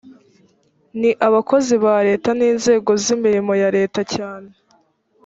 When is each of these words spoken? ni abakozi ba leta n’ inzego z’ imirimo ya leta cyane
ni 0.99 1.11
abakozi 1.27 1.73
ba 1.83 1.95
leta 2.07 2.29
n’ 2.37 2.41
inzego 2.51 2.91
z’ 3.03 3.05
imirimo 3.15 3.53
ya 3.61 3.69
leta 3.77 4.01
cyane 4.13 4.49